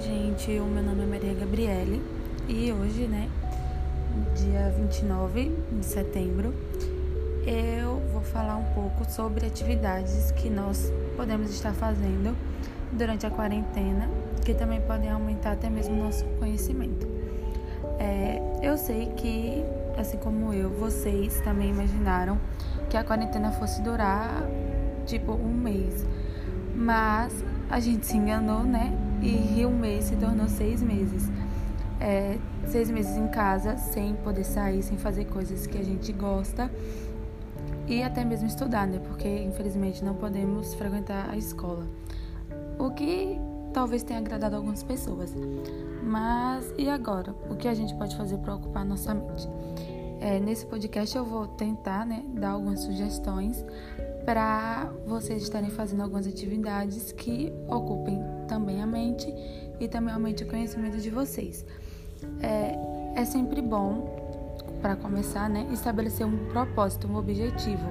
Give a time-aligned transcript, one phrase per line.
[0.00, 2.00] gente, o meu nome é Maria Gabriele
[2.48, 3.28] e hoje, né,
[4.36, 6.54] dia 29 de setembro,
[7.44, 12.36] eu vou falar um pouco sobre atividades que nós podemos estar fazendo
[12.92, 14.08] durante a quarentena,
[14.44, 17.04] que também podem aumentar até mesmo nosso conhecimento.
[17.98, 19.64] É, eu sei que,
[19.98, 22.38] assim como eu, vocês também imaginaram
[22.88, 24.44] que a quarentena fosse durar
[25.06, 26.06] tipo um mês,
[26.72, 27.32] mas
[27.68, 29.05] a gente se enganou, né?
[29.22, 31.30] E um mês se tornou seis meses.
[32.00, 36.70] É, seis meses em casa, sem poder sair, sem fazer coisas que a gente gosta
[37.88, 38.98] e até mesmo estudar, né?
[38.98, 41.86] Porque infelizmente não podemos frequentar a escola.
[42.78, 43.38] O que
[43.72, 45.34] talvez tenha agradado algumas pessoas.
[46.02, 47.34] Mas e agora?
[47.50, 49.48] O que a gente pode fazer para ocupar nossa mente?
[50.20, 53.64] É, nesse podcast eu vou tentar né, dar algumas sugestões
[54.24, 58.18] para vocês estarem fazendo algumas atividades que ocupem
[58.48, 59.32] também a mente
[59.78, 61.64] e também aumente o conhecimento de vocês.
[62.40, 64.26] É, é sempre bom,
[64.80, 67.86] para começar, né, estabelecer um propósito, um objetivo,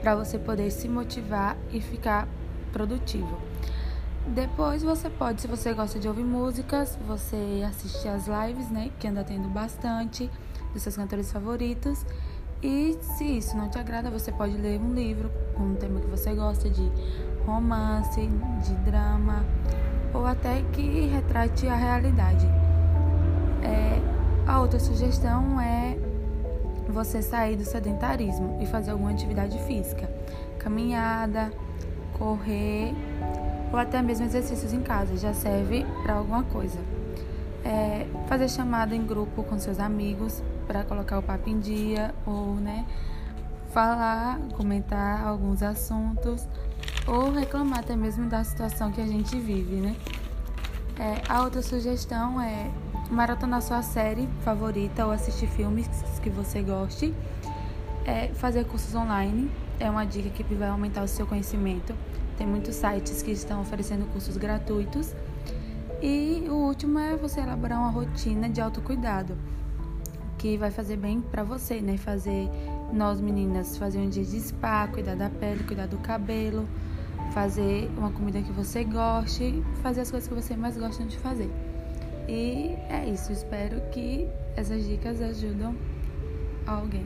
[0.00, 2.28] para você poder se motivar e ficar
[2.72, 3.38] produtivo.
[4.26, 9.08] Depois você pode, se você gosta de ouvir músicas, você assistir as lives, né, que
[9.08, 10.30] anda tendo bastante
[10.72, 12.04] dos seus cantores favoritos
[12.62, 16.06] e se isso não te agrada, você pode ler um livro com um tema que
[16.06, 16.92] você gosta de
[17.46, 18.20] romance,
[18.62, 19.44] de drama
[20.12, 22.46] ou até que retrate a realidade.
[23.62, 23.98] É,
[24.46, 25.96] a outra sugestão é
[26.88, 30.10] você sair do sedentarismo e fazer alguma atividade física,
[30.58, 31.50] caminhada,
[32.18, 32.92] correr
[33.72, 36.78] ou até mesmo exercícios em casa, já serve para alguma coisa.
[37.64, 42.54] É, fazer chamada em grupo com seus amigos para colocar o papo em dia ou,
[42.54, 42.86] né,
[43.72, 46.48] falar, comentar alguns assuntos
[47.06, 49.96] ou reclamar até mesmo da situação que a gente vive, né?
[50.98, 52.70] É, a outra sugestão é
[53.10, 55.88] maratonar sua série favorita ou assistir filmes
[56.22, 57.14] que você goste.
[58.04, 61.94] É, fazer cursos online é uma dica que vai aumentar o seu conhecimento.
[62.36, 65.14] Tem muitos sites que estão oferecendo cursos gratuitos.
[66.02, 69.36] E o último é você elaborar uma rotina de autocuidado
[70.38, 71.98] que vai fazer bem para você, né?
[71.98, 72.48] Fazer
[72.92, 76.66] nós meninas fazer um dia de spa, cuidar da pele, cuidar do cabelo,
[77.32, 81.50] fazer uma comida que você goste, fazer as coisas que você mais gosta de fazer.
[82.26, 85.76] E é isso, espero que essas dicas ajudem
[86.66, 87.04] alguém.